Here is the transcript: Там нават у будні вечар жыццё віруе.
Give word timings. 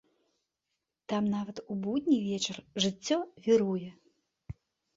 Там 1.13 1.27
нават 1.33 1.57
у 1.71 1.77
будні 1.85 2.17
вечар 2.29 2.57
жыццё 2.87 3.21
віруе. 3.49 3.89